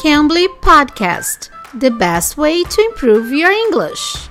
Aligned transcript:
Cambly 0.00 0.48
Podcast 0.60 1.50
The 1.74 1.90
best 1.90 2.38
way 2.38 2.62
to 2.62 2.80
improve 2.82 3.32
your 3.32 3.50
English. 3.50 4.30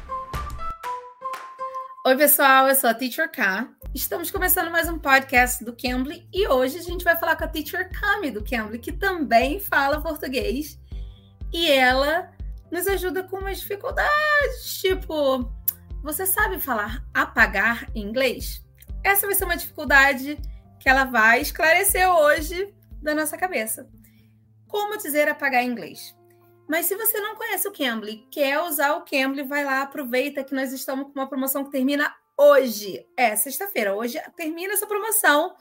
Oi, 2.05 2.16
pessoal, 2.16 2.69
eu 2.69 2.75
sou 2.75 2.90
a 2.90 2.93
Teacher 2.93 3.29
K. 3.29 3.67
Estamos 3.93 4.32
começando 4.32 4.72
mais 4.72 4.88
um 4.88 4.98
podcast 4.98 5.66
do 5.66 5.75
Cambly 5.75 6.25
e 6.33 6.48
hoje 6.48 6.77
a 6.77 6.82
gente 6.82 7.03
vai 7.03 7.17
falar 7.17 7.35
com 7.35 7.43
a 7.43 7.48
Teacher 7.50 7.92
Cami 7.92 8.32
do 8.32 8.41
Cambly, 8.45 8.80
que 8.80 8.93
também 8.93 9.59
fala 9.59 10.02
português. 10.02 10.80
E 11.52 11.70
ela 11.70 12.31
nos 12.71 12.88
ajuda 12.88 13.23
com 13.23 13.36
umas 13.36 13.59
dificuldades, 13.59 14.77
tipo, 14.79 15.52
você 16.02 16.25
sabe 16.25 16.61
falar 16.61 17.05
apagar 17.13 17.89
em 17.93 18.04
inglês? 18.04 18.65
Essa 19.04 19.27
vai 19.27 19.36
ser 19.36 19.43
uma 19.43 19.57
dificuldade 19.57 20.39
que 20.79 20.88
ela 20.88 21.04
vai 21.04 21.41
esclarecer 21.41 22.09
hoje 22.09 22.73
da 23.02 23.13
nossa 23.13 23.38
cabeça. 23.38 23.86
Como 24.68 24.97
dizer 24.97 25.27
apagar 25.27 25.63
em 25.63 25.70
inglês? 25.70 26.15
Mas 26.67 26.85
se 26.85 26.95
você 26.95 27.20
não 27.21 27.35
conhece 27.35 27.67
o 27.67 27.71
Cambly, 27.71 28.27
quer 28.30 28.62
usar 28.62 28.94
o 28.95 29.05
Cambly, 29.05 29.44
vai 29.44 29.63
lá, 29.63 29.81
aproveita 29.81 30.44
que 30.44 30.53
nós 30.53 30.73
estamos 30.73 31.05
com 31.05 31.13
uma 31.20 31.30
promoção 31.30 31.63
que 31.63 31.71
termina 31.71 32.13
hoje. 32.38 33.05
É, 33.16 33.35
sexta-feira. 33.35 33.95
Hoje 33.95 34.22
termina 34.35 34.73
essa 34.73 34.85
promoção 34.85 35.55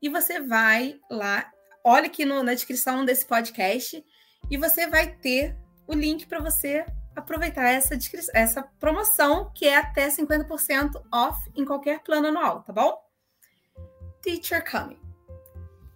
e 0.00 0.08
você 0.08 0.40
vai 0.40 1.00
lá, 1.08 1.48
olha 1.84 2.06
aqui 2.06 2.24
no, 2.24 2.42
na 2.42 2.54
descrição 2.54 3.04
desse 3.04 3.24
podcast 3.24 4.04
e 4.50 4.56
você 4.56 4.88
vai 4.88 5.14
ter 5.14 5.56
o 5.86 5.94
link 5.94 6.26
para 6.26 6.40
você 6.40 6.84
aproveitar 7.14 7.68
essa, 7.68 7.96
essa 8.34 8.62
promoção 8.80 9.52
que 9.54 9.66
é 9.66 9.76
até 9.76 10.08
50% 10.08 11.02
off 11.12 11.50
em 11.54 11.64
qualquer 11.64 12.02
plano 12.02 12.28
anual, 12.28 12.62
tá 12.62 12.72
bom? 12.72 12.98
Teacher 14.22 14.68
Coming. 14.68 15.00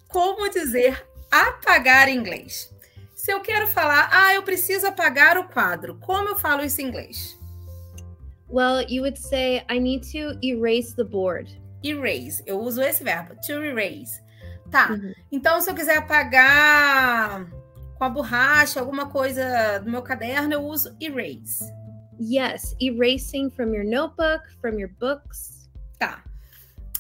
Como 0.08 0.48
dizer 0.50 1.04
apagar 1.42 2.08
inglês? 2.08 2.72
Se 3.14 3.32
eu 3.32 3.40
quero 3.40 3.66
falar, 3.66 4.08
ah, 4.12 4.34
eu 4.34 4.42
preciso 4.42 4.86
apagar 4.86 5.36
o 5.38 5.48
quadro, 5.48 5.96
como 5.96 6.28
eu 6.28 6.36
falo 6.36 6.62
isso 6.62 6.80
em 6.80 6.86
inglês? 6.86 7.38
Well, 8.48 8.86
you 8.88 9.02
would 9.02 9.18
say, 9.18 9.64
I 9.68 9.80
need 9.80 10.06
to 10.12 10.38
erase 10.42 10.94
the 10.94 11.04
board. 11.04 11.60
Erase. 11.82 12.42
Eu 12.46 12.60
uso 12.60 12.80
esse 12.80 13.02
verbo, 13.02 13.34
to 13.46 13.64
erase. 13.64 14.22
Tá. 14.70 14.92
Uhum. 14.92 15.12
Então, 15.32 15.60
se 15.60 15.70
eu 15.70 15.74
quiser 15.74 15.98
apagar 15.98 17.46
com 17.96 18.04
a 18.04 18.08
borracha, 18.08 18.78
alguma 18.78 19.06
coisa 19.08 19.78
do 19.80 19.90
meu 19.90 20.02
caderno, 20.02 20.54
eu 20.54 20.64
uso 20.64 20.96
erase. 21.00 21.64
Yes, 22.20 22.74
erasing 22.80 23.50
from 23.50 23.74
your 23.74 23.84
notebook, 23.84 24.44
from 24.60 24.78
your 24.78 24.90
books. 25.00 25.68
Tá. 25.98 26.22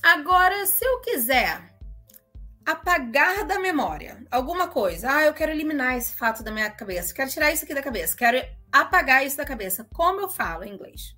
Agora, 0.02 0.66
se 0.66 0.84
eu 0.84 1.00
quiser 1.00 1.75
apagar 2.66 3.46
da 3.46 3.60
memória 3.60 4.26
alguma 4.28 4.66
coisa. 4.66 5.08
Ah, 5.08 5.24
eu 5.24 5.32
quero 5.32 5.52
eliminar 5.52 5.96
esse 5.96 6.12
fato 6.14 6.42
da 6.42 6.50
minha 6.50 6.68
cabeça. 6.68 7.14
Quero 7.14 7.30
tirar 7.30 7.52
isso 7.52 7.64
aqui 7.64 7.72
da 7.72 7.82
cabeça. 7.82 8.16
Quero 8.16 8.44
apagar 8.72 9.24
isso 9.24 9.36
da 9.36 9.46
cabeça. 9.46 9.86
Como 9.94 10.20
eu 10.20 10.28
falo 10.28 10.64
em 10.64 10.74
inglês? 10.74 11.16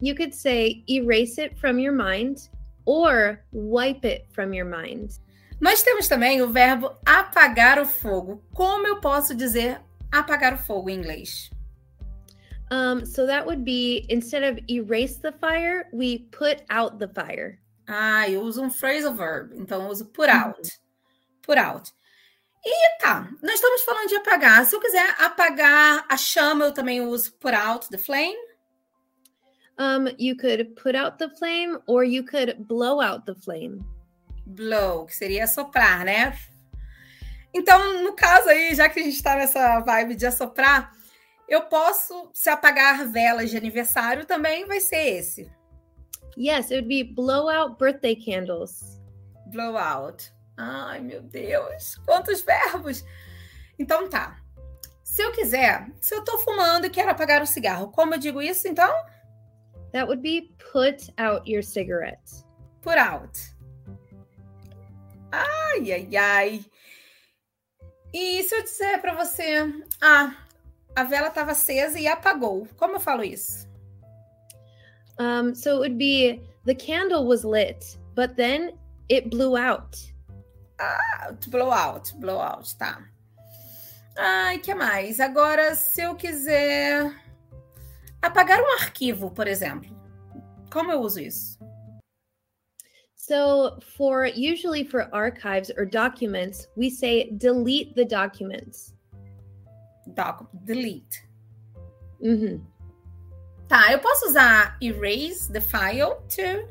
You 0.00 0.14
could 0.14 0.34
say 0.34 0.84
erase 0.88 1.40
it 1.40 1.58
from 1.58 1.80
your 1.80 1.92
mind 1.92 2.38
or 2.86 3.40
wipe 3.52 4.06
it 4.06 4.26
from 4.32 4.54
your 4.54 4.66
mind. 4.66 5.10
Nós 5.60 5.82
temos 5.82 6.08
também 6.08 6.40
o 6.40 6.50
verbo 6.50 6.96
apagar 7.04 7.78
o 7.78 7.84
fogo. 7.84 8.42
Como 8.54 8.86
eu 8.86 9.00
posso 9.00 9.34
dizer 9.34 9.80
apagar 10.10 10.54
o 10.54 10.58
fogo 10.58 10.88
em 10.88 10.98
inglês? 10.98 11.50
Um, 12.72 13.04
so 13.04 13.26
that 13.26 13.44
would 13.44 13.64
be 13.64 14.06
instead 14.08 14.44
of 14.44 14.62
erase 14.68 15.20
the 15.20 15.32
fire, 15.32 15.88
we 15.92 16.28
put 16.30 16.62
out 16.70 16.98
the 16.98 17.08
fire. 17.08 17.58
Ah, 17.92 18.30
eu 18.30 18.42
uso 18.42 18.62
um 18.62 18.70
phrasal 18.70 19.12
verb, 19.12 19.52
então 19.56 19.82
eu 19.82 19.88
uso 19.88 20.06
put 20.06 20.30
uhum. 20.30 20.38
out. 20.38 20.80
Put 21.42 21.58
out. 21.58 21.92
E 22.64 22.98
tá, 22.98 23.28
nós 23.42 23.54
estamos 23.54 23.82
falando 23.82 24.08
de 24.08 24.14
apagar. 24.14 24.64
Se 24.64 24.76
eu 24.76 24.80
quiser 24.80 25.16
apagar 25.18 26.06
a 26.08 26.16
chama, 26.16 26.66
eu 26.66 26.72
também 26.72 27.00
uso 27.00 27.32
put 27.40 27.52
out 27.52 27.88
the 27.88 27.98
flame. 27.98 28.36
Um, 29.76 30.06
you 30.20 30.36
could 30.36 30.76
put 30.80 30.94
out 30.94 31.18
the 31.18 31.28
flame 31.30 31.80
or 31.88 32.04
you 32.04 32.24
could 32.24 32.54
blow 32.60 33.00
out 33.00 33.26
the 33.26 33.34
flame. 33.34 33.84
Blow, 34.46 35.06
que 35.06 35.16
seria 35.16 35.48
soprar, 35.48 36.04
né? 36.04 36.38
Então, 37.52 38.04
no 38.04 38.12
caso 38.12 38.50
aí, 38.50 38.72
já 38.72 38.88
que 38.88 39.00
a 39.00 39.02
gente 39.02 39.16
está 39.16 39.34
nessa 39.34 39.80
vibe 39.80 40.14
de 40.14 40.26
assoprar, 40.26 40.92
eu 41.48 41.62
posso, 41.62 42.30
se 42.32 42.48
apagar 42.48 43.10
velas 43.10 43.50
de 43.50 43.56
aniversário, 43.56 44.24
também 44.26 44.64
vai 44.64 44.78
ser 44.78 45.16
esse. 45.16 45.50
Yes, 46.36 46.70
it 46.70 46.76
would 46.76 46.88
be 46.88 47.02
blow 47.02 47.48
out 47.48 47.78
birthday 47.78 48.14
candles. 48.14 49.00
Blow 49.46 49.76
out. 49.76 50.30
Ai, 50.56 51.00
meu 51.00 51.22
Deus, 51.22 51.96
quantos 52.06 52.42
verbos! 52.42 53.04
Então 53.78 54.08
tá. 54.08 54.38
Se 55.02 55.22
eu 55.22 55.32
quiser, 55.32 55.90
se 56.00 56.14
eu 56.14 56.22
tô 56.22 56.38
fumando 56.38 56.84
e 56.86 56.90
quero 56.90 57.10
apagar 57.10 57.42
o 57.42 57.46
cigarro, 57.46 57.90
como 57.90 58.14
eu 58.14 58.18
digo 58.18 58.40
isso 58.42 58.68
então? 58.68 58.92
That 59.92 60.06
would 60.06 60.22
be 60.22 60.54
put 60.72 61.12
out 61.18 61.50
your 61.50 61.64
cigarette. 61.64 62.44
Put 62.82 62.96
out. 62.96 63.38
Ai, 65.32 65.92
ai, 65.92 66.16
ai. 66.16 66.64
E 68.12 68.42
se 68.42 68.54
eu 68.54 68.62
disser 68.62 69.00
para 69.00 69.14
você, 69.14 69.62
ah, 70.00 70.36
a 70.94 71.04
vela 71.04 71.28
estava 71.28 71.52
acesa 71.52 71.98
e 71.98 72.08
apagou, 72.08 72.68
como 72.76 72.96
eu 72.96 73.00
falo 73.00 73.22
isso? 73.22 73.69
Um, 75.20 75.54
so 75.54 75.76
it 75.76 75.80
would 75.80 75.98
be 75.98 76.40
the 76.64 76.74
candle 76.74 77.26
was 77.26 77.44
lit, 77.44 77.98
but 78.14 78.38
then 78.38 78.72
it 79.10 79.30
blew 79.30 79.54
out. 79.54 80.00
Ah, 80.80 81.32
blow 81.50 81.70
out, 81.70 82.10
blow 82.18 82.38
out, 82.38 82.74
tá. 82.80 83.04
Ai, 84.16 84.58
que 84.58 84.74
mais? 84.74 85.20
Agora, 85.20 85.74
se 85.74 86.00
eu 86.00 86.14
quiser 86.14 87.14
apagar 88.22 88.60
um 88.60 88.72
arquivo, 88.80 89.30
por 89.30 89.46
exemplo, 89.46 89.94
como 90.72 90.90
eu 90.90 91.02
uso 91.02 91.20
isso? 91.20 91.58
So, 93.14 93.78
for 93.94 94.24
usually 94.34 94.84
for 94.84 95.06
archives 95.12 95.70
or 95.76 95.84
documents, 95.84 96.66
we 96.76 96.88
say 96.88 97.30
delete 97.36 97.94
the 97.94 98.06
documents. 98.06 98.94
Doc, 100.14 100.48
delete. 100.64 101.28
Mm-hmm. 102.24 102.69
Tá, 103.70 103.92
eu 103.92 104.00
posso 104.00 104.26
usar 104.26 104.76
erase 104.82 105.48
the 105.52 105.60
file 105.60 106.16
too? 106.28 106.68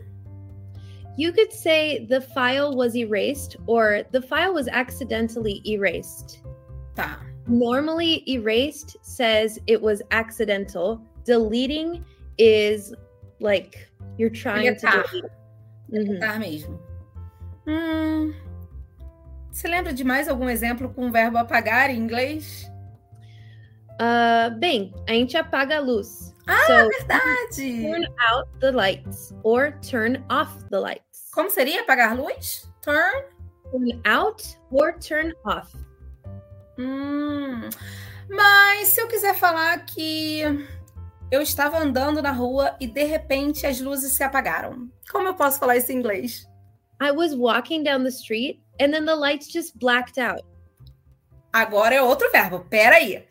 You 1.18 1.32
could 1.32 1.54
say 1.54 2.06
the 2.06 2.20
file 2.20 2.76
was 2.76 2.94
erased 2.94 3.56
or 3.68 4.04
the 4.12 4.22
file 4.22 4.54
was 4.54 4.68
accidentally 4.68 5.62
erased. 5.66 6.44
Tá. 6.96 7.22
Normally, 7.48 8.22
erased 8.28 8.98
says 9.02 9.60
it 9.66 9.82
was 9.82 10.02
accidental. 10.12 11.02
Deleting 11.24 12.04
is 12.38 12.94
like 13.40 13.90
you're 14.18 14.30
trying 14.30 14.76
to 14.76 14.82
delete. 14.82 15.24
Uhum. 15.94 16.20
Tá 16.20 16.38
mesmo. 16.38 16.78
Hum, 17.66 18.34
você 19.50 19.70
lembra 19.70 19.94
de 19.94 20.04
mais 20.04 20.28
algum 20.28 20.50
exemplo 20.50 20.90
com 20.90 21.08
o 21.08 21.12
verbo 21.12 21.38
apagar 21.38 21.90
em 21.90 21.98
inglês? 21.98 22.70
Uh, 24.00 24.58
bem, 24.58 24.94
a 25.08 25.12
gente 25.12 25.36
apaga 25.36 25.78
a 25.78 25.80
luz. 25.80 26.34
Ah, 26.48 26.66
so, 26.66 26.88
verdade! 26.88 27.84
Turn 27.84 28.06
out 28.32 28.48
the 28.62 28.72
lights 28.72 29.34
or 29.44 29.78
turn 29.82 30.24
off 30.30 30.64
the 30.70 30.80
lights. 30.80 31.30
Como 31.34 31.50
seria 31.50 31.82
apagar 31.82 32.16
luz? 32.18 32.72
Turn? 32.82 33.26
Turn 33.72 34.02
out 34.06 34.42
or 34.72 34.94
turn 35.00 35.34
off. 35.46 35.76
Hum, 36.78 37.70
mas 38.30 38.88
se 38.88 39.02
eu 39.02 39.08
quiser 39.08 39.36
falar 39.36 39.86
que 39.86 40.44
eu 41.30 41.42
estava 41.42 41.78
andando 41.78 42.22
na 42.22 42.32
rua 42.32 42.76
e 42.80 42.88
de 42.88 43.04
repente 43.04 43.68
as 43.68 43.82
luzes 43.82 44.14
se 44.14 44.24
apagaram. 44.24 44.90
Como 45.12 45.28
eu 45.28 45.34
posso 45.34 45.60
falar 45.60 45.76
isso 45.76 45.92
em 45.92 45.98
inglês? 45.98 46.48
I 47.02 47.12
was 47.12 47.36
walking 47.36 47.84
down 47.84 48.04
the 48.04 48.10
street 48.10 48.62
and 48.80 48.92
then 48.92 49.06
the 49.06 49.16
lights 49.16 49.52
just 49.52 49.78
blacked 49.78 50.18
out. 50.20 50.42
Agora 51.52 51.96
é 51.96 52.02
outro 52.02 52.32
verbo. 52.32 52.66
Pera 52.70 52.96
aí. 52.96 53.28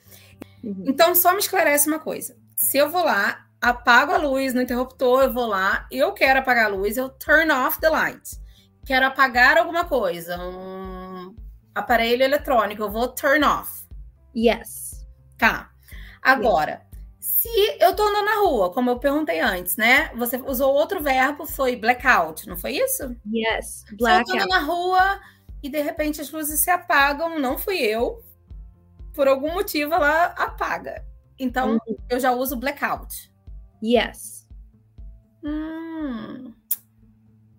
Uhum. 0.62 0.84
Então 0.86 1.14
só 1.14 1.32
me 1.32 1.38
esclarece 1.38 1.88
uma 1.88 1.98
coisa 1.98 2.36
se 2.58 2.76
eu 2.76 2.90
vou 2.90 3.04
lá, 3.04 3.46
apago 3.60 4.12
a 4.12 4.18
luz 4.18 4.52
no 4.52 4.60
interruptor, 4.60 5.22
eu 5.22 5.32
vou 5.32 5.46
lá, 5.46 5.86
eu 5.92 6.12
quero 6.12 6.40
apagar 6.40 6.66
a 6.66 6.68
luz, 6.68 6.96
eu 6.96 7.08
turn 7.08 7.52
off 7.52 7.80
the 7.80 7.88
lights. 7.88 8.40
Quero 8.84 9.06
apagar 9.06 9.56
alguma 9.56 9.84
coisa, 9.84 10.36
um 10.38 11.36
aparelho 11.72 12.24
eletrônico, 12.24 12.82
eu 12.82 12.90
vou 12.90 13.06
turn 13.06 13.44
off. 13.44 13.86
Yes. 14.36 15.06
Tá. 15.38 15.70
Agora, 16.20 16.84
yes. 17.16 17.26
se 17.26 17.48
eu 17.80 17.94
tô 17.94 18.02
andando 18.02 18.24
na 18.24 18.40
rua, 18.40 18.72
como 18.72 18.90
eu 18.90 18.98
perguntei 18.98 19.38
antes, 19.38 19.76
né? 19.76 20.10
Você 20.16 20.36
usou 20.38 20.74
outro 20.74 21.00
verbo, 21.00 21.46
foi 21.46 21.76
blackout, 21.76 22.48
não 22.48 22.56
foi 22.56 22.72
isso? 22.72 23.14
Yes, 23.32 23.84
blackout. 23.96 24.30
Se 24.30 24.36
eu 24.36 24.36
tô 24.36 24.44
andando 24.44 24.48
na 24.48 24.66
rua 24.66 25.20
e 25.62 25.68
de 25.68 25.80
repente 25.80 26.20
as 26.20 26.30
luzes 26.32 26.60
se 26.60 26.70
apagam, 26.70 27.38
não 27.38 27.56
fui 27.56 27.76
eu. 27.76 28.20
Por 29.18 29.26
algum 29.26 29.52
motivo 29.52 29.94
ela 29.94 30.26
apaga. 30.26 31.04
Então, 31.40 31.72
uhum. 31.72 31.96
eu 32.08 32.20
já 32.20 32.30
uso 32.30 32.56
blackout. 32.56 33.32
Yes. 33.82 34.48
Hum, 35.42 36.54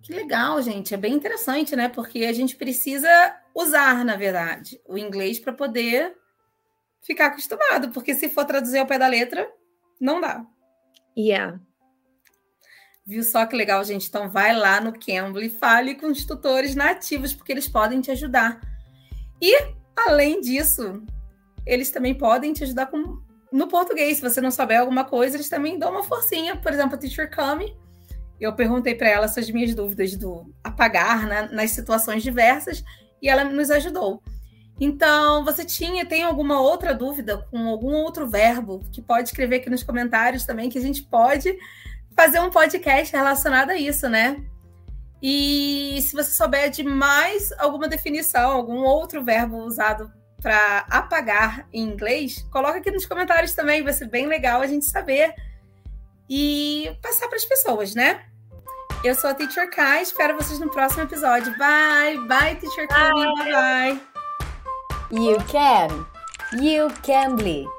que 0.02 0.14
legal, 0.14 0.62
gente. 0.62 0.94
É 0.94 0.98
bem 0.98 1.14
interessante, 1.14 1.76
né? 1.76 1.90
Porque 1.90 2.20
a 2.20 2.32
gente 2.32 2.56
precisa 2.56 3.10
usar, 3.54 4.06
na 4.06 4.16
verdade, 4.16 4.80
o 4.88 4.98
inglês 4.98 5.38
para 5.38 5.52
poder 5.52 6.16
ficar 7.02 7.26
acostumado, 7.26 7.90
porque 7.90 8.16
se 8.16 8.30
for 8.30 8.46
traduzir 8.46 8.78
ao 8.78 8.88
pé 8.88 8.98
da 8.98 9.10
letra, 9.10 9.46
não 10.00 10.22
dá. 10.22 10.46
Yeah. 11.18 11.60
Viu 13.06 13.22
só 13.22 13.46
que 13.46 13.56
legal, 13.58 13.84
gente? 13.84 14.08
Então 14.08 14.30
vai 14.30 14.56
lá 14.56 14.80
no 14.80 14.94
Cambly 14.98 15.48
e 15.48 15.50
fale 15.50 15.96
com 15.96 16.08
os 16.08 16.24
tutores 16.24 16.74
nativos, 16.74 17.34
porque 17.34 17.52
eles 17.52 17.68
podem 17.68 18.00
te 18.00 18.12
ajudar. 18.12 18.62
E, 19.42 19.54
além 20.08 20.40
disso, 20.40 21.04
eles 21.70 21.92
também 21.92 22.16
podem 22.16 22.52
te 22.52 22.64
ajudar 22.64 22.88
com, 22.88 23.22
no 23.52 23.68
português. 23.68 24.18
Se 24.18 24.24
você 24.24 24.42
não 24.42 24.50
souber 24.50 24.80
alguma 24.80 25.06
coisa, 25.06 25.38
eles 25.38 25.48
também 25.48 25.78
dão 25.78 25.92
uma 25.92 26.04
forcinha. 26.04 26.56
Por 26.56 26.74
exemplo, 26.74 26.96
a 26.96 26.98
Teacher 26.98 27.34
Come. 27.34 27.78
Eu 28.40 28.56
perguntei 28.56 28.96
para 28.96 29.10
ela 29.10 29.26
essas 29.26 29.50
minhas 29.52 29.76
dúvidas 29.76 30.16
do 30.16 30.52
apagar 30.64 31.28
né, 31.28 31.50
nas 31.52 31.72
situações 31.72 32.24
diversas 32.24 32.84
e 33.22 33.30
ela 33.30 33.44
nos 33.44 33.70
ajudou. 33.70 34.24
Então, 34.80 35.44
você 35.44 35.66
tinha, 35.66 36.06
tem 36.06 36.24
alguma 36.24 36.60
outra 36.62 36.96
dúvida 36.96 37.38
com 37.52 37.68
algum 37.68 37.94
outro 37.96 38.28
verbo 38.28 38.80
que 38.94 39.02
pode 39.02 39.28
escrever 39.28 39.58
aqui 39.58 39.70
nos 39.70 39.84
comentários 39.84 40.46
também, 40.46 40.70
que 40.70 40.78
a 40.78 40.82
gente 40.82 41.04
pode 41.04 41.54
fazer 42.16 42.40
um 42.40 42.50
podcast 42.50 43.14
relacionado 43.14 43.72
a 43.72 43.76
isso, 43.76 44.08
né? 44.08 44.42
E 45.22 46.00
se 46.02 46.16
você 46.16 46.34
souber 46.34 46.70
de 46.70 46.82
mais 46.82 47.52
alguma 47.58 47.90
definição, 47.90 48.52
algum 48.52 48.84
outro 48.84 49.22
verbo 49.22 49.58
usado 49.58 50.10
para 50.42 50.86
apagar 50.90 51.68
em 51.72 51.84
inglês, 51.84 52.46
coloca 52.52 52.78
aqui 52.78 52.92
nos 52.92 53.06
comentários 53.06 53.54
também, 53.54 53.84
vai 53.84 53.94
ser 53.94 54.08
bem 54.08 54.28
legal 54.28 54.62
a 54.62 54.68
gente 54.68 54.86
saber 54.86 55.34
e 56.30 56.96
passar 57.02 57.28
para 57.28 57.38
as 57.38 57.46
pessoas, 57.46 57.96
né? 57.96 58.22
Eu 59.04 59.16
sou 59.16 59.30
a 59.30 59.34
Teacher 59.34 59.70
Kai, 59.70 60.02
espero 60.02 60.36
vocês 60.36 60.60
no 60.60 60.70
próximo 60.70 61.04
episódio. 61.04 61.58
Bye, 61.58 62.18
bye, 62.28 62.56
Teacher 62.56 62.88
Kai, 62.88 63.12
bye 63.14 63.52
bye. 63.52 64.02
You 65.12 65.38
can. 65.48 66.06
You 66.62 66.90
can 67.04 67.36
be. 67.36 67.79